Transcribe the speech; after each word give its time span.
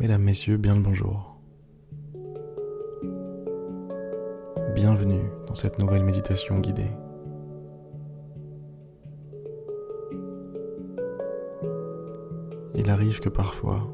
Mesdames, 0.00 0.22
Messieurs, 0.22 0.56
bien 0.56 0.74
le 0.74 0.80
bonjour. 0.80 1.36
Bienvenue 4.74 5.20
dans 5.46 5.54
cette 5.54 5.78
nouvelle 5.78 6.04
méditation 6.04 6.58
guidée. 6.58 6.88
Il 12.74 12.88
arrive 12.88 13.20
que 13.20 13.28
parfois, 13.28 13.86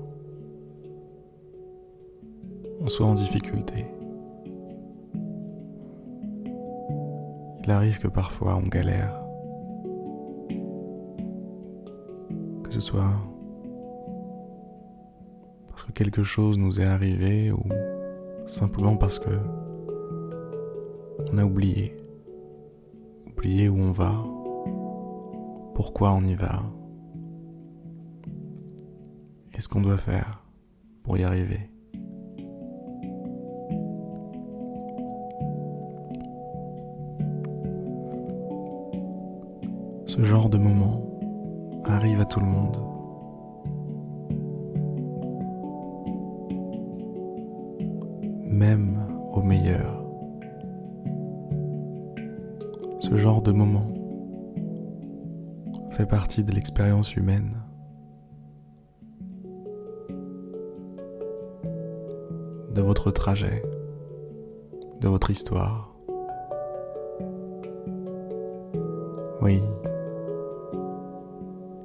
on 2.80 2.86
soit 2.86 3.06
en 3.06 3.14
difficulté. 3.14 3.86
Il 7.64 7.70
arrive 7.72 7.98
que 7.98 8.06
parfois 8.06 8.54
on 8.54 8.68
galère. 8.68 9.20
Que 12.62 12.70
ce 12.70 12.80
soit 12.80 13.10
quelque 15.96 16.22
chose 16.22 16.58
nous 16.58 16.78
est 16.78 16.84
arrivé 16.84 17.50
ou 17.50 17.62
simplement 18.46 18.96
parce 18.96 19.18
que 19.18 19.30
on 21.32 21.38
a 21.38 21.44
oublié. 21.44 21.96
Oublié 23.26 23.68
où 23.68 23.78
on 23.78 23.92
va, 23.92 24.12
pourquoi 25.74 26.12
on 26.12 26.22
y 26.22 26.34
va, 26.34 26.62
et 29.54 29.60
ce 29.60 29.68
qu'on 29.68 29.80
doit 29.80 29.96
faire 29.96 30.42
pour 31.02 31.16
y 31.18 31.24
arriver. 31.24 31.70
Ce 40.06 40.22
genre 40.22 40.48
de 40.48 40.58
moment 40.58 41.02
arrive 41.84 42.20
à 42.20 42.24
tout 42.24 42.40
le 42.40 42.46
monde. 42.46 42.95
Même 48.56 48.98
au 49.32 49.42
meilleur. 49.42 50.02
Ce 52.98 53.14
genre 53.16 53.42
de 53.42 53.52
moment 53.52 53.92
fait 55.90 56.06
partie 56.06 56.42
de 56.42 56.52
l'expérience 56.52 57.14
humaine. 57.16 57.62
de 62.74 62.82
votre 62.82 63.10
trajet, 63.10 63.62
de 65.00 65.08
votre 65.08 65.30
histoire. 65.30 65.96
Oui, 69.40 69.62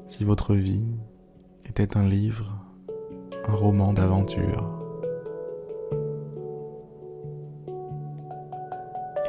si 0.08 0.26
votre 0.26 0.54
vie 0.54 0.98
était 1.66 1.96
un 1.96 2.06
livre, 2.06 2.58
un 3.48 3.54
roman 3.54 3.94
d'aventure, 3.94 4.81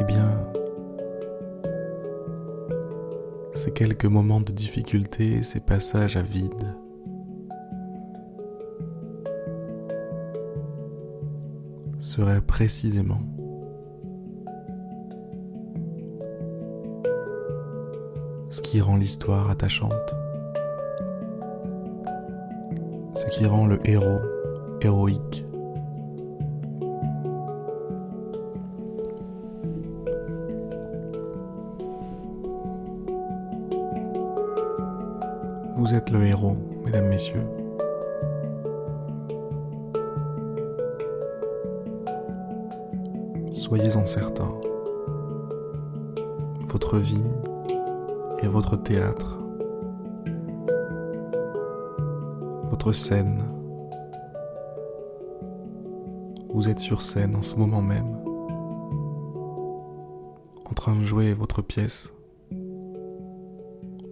Eh 0.03 0.05
bien, 0.05 0.36
ces 3.53 3.70
quelques 3.70 4.05
moments 4.05 4.41
de 4.41 4.50
difficulté, 4.50 5.44
ces 5.44 5.61
passages 5.61 6.17
à 6.17 6.22
vide, 6.22 6.75
seraient 12.00 12.41
précisément 12.41 13.20
ce 18.48 18.61
qui 18.61 18.81
rend 18.81 18.97
l'histoire 18.97 19.50
attachante, 19.50 20.16
ce 23.15 23.26
qui 23.26 23.47
rend 23.47 23.69
le 23.69 23.78
héros 23.88 24.19
héroïque. 24.81 25.47
Vous 35.77 35.94
êtes 35.94 36.10
le 36.10 36.22
héros, 36.25 36.56
mesdames, 36.84 37.09
messieurs. 37.09 37.47
Soyez-en 43.53 44.05
certains. 44.05 44.53
Votre 46.66 46.99
vie 46.99 47.27
est 48.43 48.49
votre 48.49 48.77
théâtre. 48.77 49.38
Votre 52.71 52.93
scène. 52.93 53.43
Vous 56.53 56.69
êtes 56.69 56.81
sur 56.81 57.00
scène 57.00 57.34
en 57.34 57.43
ce 57.43 57.56
moment 57.56 57.81
même, 57.82 58.19
en 60.66 60.75
train 60.75 60.94
de 60.94 61.05
jouer 61.05 61.32
votre 61.32 61.62
pièce, 61.62 62.12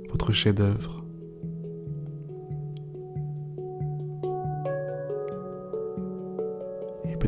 votre 0.09 0.33
chef-d'œuvre. 0.33 1.00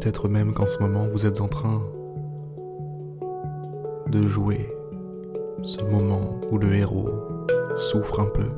Peut-être 0.02 0.28
même 0.28 0.52
qu'en 0.52 0.66
ce 0.66 0.80
moment 0.80 1.06
vous 1.06 1.26
êtes 1.26 1.40
en 1.40 1.46
train 1.46 1.80
de 4.08 4.26
jouer 4.26 4.68
ce 5.62 5.80
moment 5.82 6.40
où 6.50 6.58
le 6.58 6.74
héros 6.74 7.08
souffre 7.76 8.18
un 8.18 8.26
peu. 8.26 8.48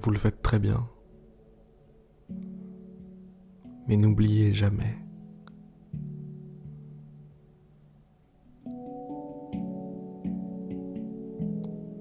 Vous 0.00 0.10
le 0.10 0.16
faites 0.16 0.40
très 0.40 0.58
bien. 0.58 0.88
Mais 3.88 3.98
n'oubliez 3.98 4.54
jamais. 4.54 4.96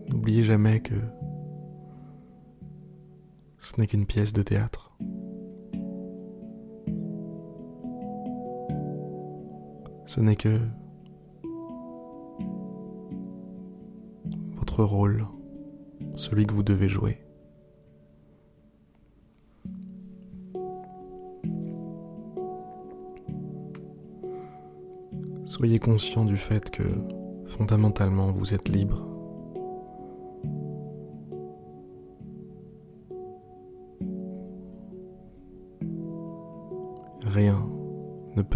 N'oubliez 0.08 0.46
jamais 0.46 0.80
que 0.80 0.96
ce 3.64 3.80
n'est 3.80 3.88
qu'une 3.88 4.06
pièce 4.06 4.34
de 4.34 4.44
théâtre. 4.44 4.92
Ce 10.06 10.20
n'est 10.20 10.36
que 10.36 10.60
votre 14.58 14.84
rôle, 14.84 15.26
celui 16.16 16.46
que 16.46 16.54
vous 16.54 16.62
devez 16.62 16.90
jouer. 16.90 17.20
Soyez 25.46 25.80
conscient 25.80 26.26
du 26.26 26.36
fait 26.36 26.70
que 26.70 26.84
fondamentalement 27.46 28.32
vous 28.32 28.54
êtes 28.54 28.68
libre. 28.68 29.13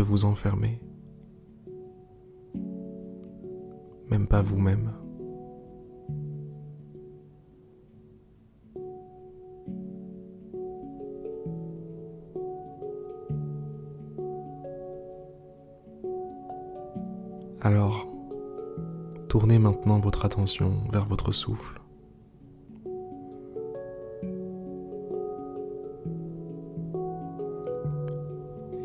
Vous 0.02 0.26
enfermer. 0.26 0.82
même 4.10 4.28
pas 4.28 4.42
vous-même. 4.42 4.94
Alors, 17.62 18.08
tournez 19.28 19.60
maintenant 19.60 20.00
votre 20.00 20.26
attention 20.26 20.84
vers 20.92 21.06
votre 21.06 21.32
souffle. 21.32 21.82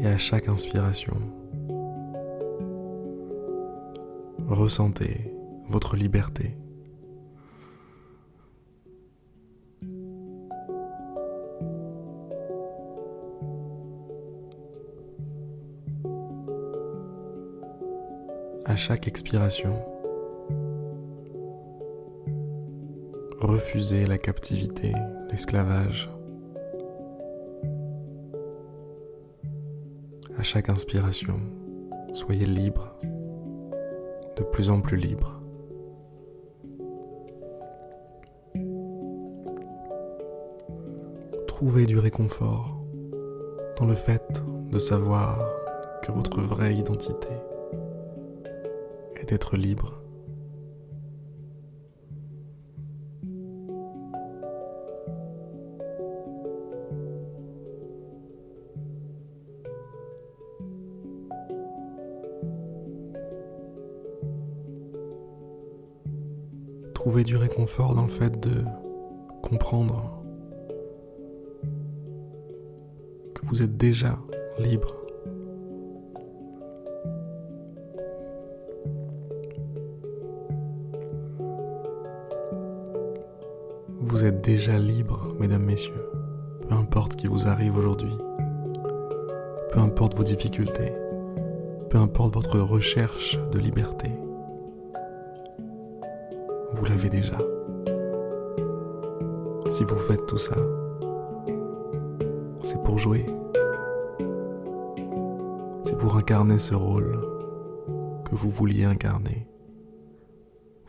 Et 0.03 0.07
à 0.09 0.19
chaque 0.19 0.49
inspiration, 0.49 1.17
ressentez 4.49 5.33
votre 5.69 5.95
liberté. 5.95 6.57
À 18.65 18.75
chaque 18.75 19.07
expiration, 19.07 19.81
refusez 23.39 24.07
la 24.07 24.19
captivité, 24.19 24.93
l'esclavage. 25.31 26.11
à 30.43 30.45
chaque 30.45 30.71
inspiration, 30.71 31.39
soyez 32.15 32.47
libre, 32.47 32.97
de 34.37 34.43
plus 34.43 34.71
en 34.71 34.81
plus 34.81 34.97
libre. 34.97 35.41
Trouvez 41.47 41.87
du 41.87 41.97
réconfort 41.97 42.85
dans 43.79 43.87
le 43.87 43.95
fait 43.95 44.43
de 44.69 44.81
savoir 44.81 45.49
que 46.03 46.11
votre 46.11 46.41
vraie 46.41 46.75
identité 46.75 47.29
est 49.15 49.29
d'être 49.29 49.57
libre 49.57 50.02
Trouvez 67.03 67.25
du 67.25 67.37
réconfort 67.37 67.97
dans 67.97 68.05
le 68.05 68.09
fait 68.09 68.31
de 68.39 68.63
comprendre 69.43 70.23
que 73.35 73.45
vous 73.45 73.61
êtes 73.61 73.77
déjà 73.77 74.21
libre. 74.61 74.95
Vous 83.99 84.25
êtes 84.25 84.41
déjà 84.41 84.79
libre, 84.79 85.35
mesdames, 85.41 85.65
messieurs, 85.65 86.09
peu 86.69 86.75
importe 86.77 87.17
qui 87.17 87.27
vous 87.27 87.49
arrive 87.49 87.77
aujourd'hui, 87.77 88.17
peu 89.73 89.81
importe 89.81 90.15
vos 90.15 90.23
difficultés, 90.23 90.93
peu 91.91 91.99
importe 91.99 92.33
votre 92.33 92.61
recherche 92.61 93.41
de 93.51 93.59
liberté, 93.59 94.13
vous 96.83 96.89
l'avez 96.89 97.09
déjà. 97.09 97.39
Si 99.71 99.85
vous 99.85 99.97
faites 99.99 100.27
tout 100.27 100.37
ça, 100.37 100.57
c'est 102.65 102.83
pour 102.83 102.99
jouer. 102.99 103.25
C'est 105.85 105.97
pour 105.97 106.17
incarner 106.17 106.59
ce 106.59 106.75
rôle 106.75 107.21
que 108.29 108.35
vous 108.35 108.51
vouliez 108.51 108.83
incarner. 108.83 109.47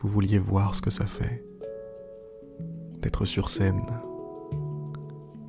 Vous 0.00 0.08
vouliez 0.08 0.40
voir 0.40 0.74
ce 0.74 0.82
que 0.82 0.90
ça 0.90 1.06
fait 1.06 1.44
d'être 3.00 3.24
sur 3.24 3.48
scène 3.48 3.86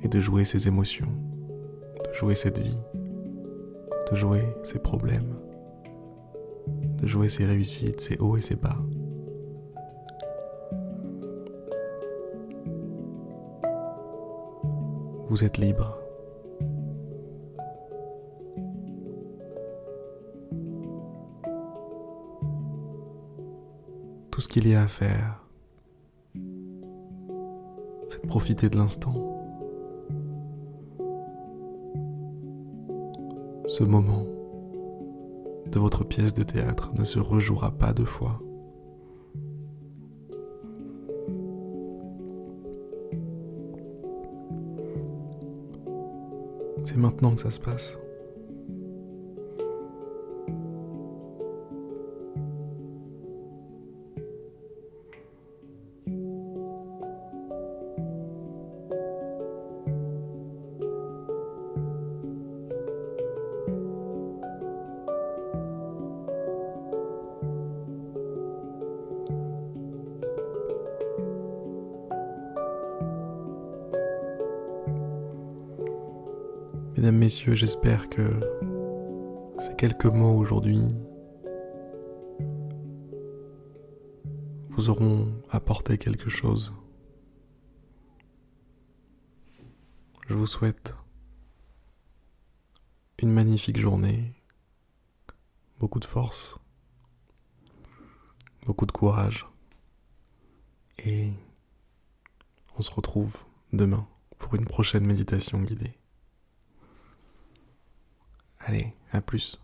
et 0.02 0.08
de 0.08 0.20
jouer 0.20 0.44
ses 0.44 0.68
émotions, 0.68 1.10
de 2.08 2.12
jouer 2.12 2.36
cette 2.36 2.60
vie, 2.60 2.80
de 4.12 4.14
jouer 4.14 4.44
ses 4.62 4.78
problèmes, 4.78 5.34
de 6.98 7.06
jouer 7.08 7.28
ses 7.28 7.46
réussites, 7.46 8.00
ses 8.00 8.16
hauts 8.18 8.36
et 8.36 8.40
ses 8.40 8.54
bas. 8.54 8.78
Vous 15.36 15.44
êtes 15.44 15.58
libre. 15.58 15.98
Tout 24.30 24.40
ce 24.40 24.48
qu'il 24.48 24.66
y 24.66 24.74
a 24.74 24.80
à 24.80 24.88
faire, 24.88 25.44
c'est 28.08 28.22
de 28.22 28.26
profiter 28.26 28.70
de 28.70 28.78
l'instant. 28.78 29.12
Ce 33.66 33.84
moment 33.84 34.24
de 35.70 35.78
votre 35.78 36.04
pièce 36.04 36.32
de 36.32 36.44
théâtre 36.44 36.94
ne 36.94 37.04
se 37.04 37.18
rejouera 37.18 37.72
pas 37.72 37.92
deux 37.92 38.06
fois. 38.06 38.40
Maintenant 46.96 47.34
que 47.34 47.42
ça 47.42 47.50
se 47.50 47.60
passe. 47.60 47.98
Mesdames, 77.06 77.20
Messieurs, 77.20 77.54
j'espère 77.54 78.10
que 78.10 78.40
ces 79.60 79.76
quelques 79.76 80.06
mots 80.06 80.36
aujourd'hui 80.36 80.82
vous 84.70 84.90
auront 84.90 85.40
apporté 85.48 85.98
quelque 85.98 86.28
chose. 86.28 86.74
Je 90.26 90.34
vous 90.34 90.48
souhaite 90.48 90.96
une 93.22 93.30
magnifique 93.30 93.78
journée, 93.78 94.34
beaucoup 95.78 96.00
de 96.00 96.06
force, 96.06 96.58
beaucoup 98.66 98.84
de 98.84 98.90
courage 98.90 99.46
et 100.98 101.32
on 102.76 102.82
se 102.82 102.90
retrouve 102.90 103.44
demain 103.72 104.08
pour 104.38 104.56
une 104.56 104.64
prochaine 104.64 105.06
méditation 105.06 105.62
guidée. 105.62 105.96
Allez, 108.66 108.92
à 109.12 109.20
plus. 109.20 109.60